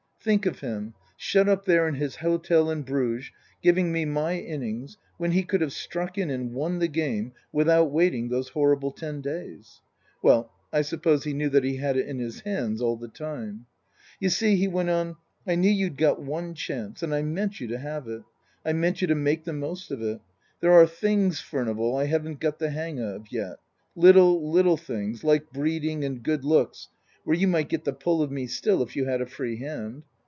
[0.23, 3.31] Think of him, shut up there in his hotel in Bruges,
[3.63, 7.89] giving me my innings, when he could have struck in and won the game without
[7.89, 9.81] waiting those horrible ten days.
[10.21, 13.65] Well, I suppose he knew that he had it in his hands all the time."
[14.19, 15.15] You see," he went on,"
[15.47, 18.21] I knew you'd got one chance, and I meant you to have it.
[18.63, 20.21] I meant you to make the most of it.
[20.59, 23.57] There are things, Furnival, I haven't got the hang of yet
[23.95, 26.89] little, little things like breeding and good looks,
[27.23, 30.03] where you might get the pull of me still if you had a free hand.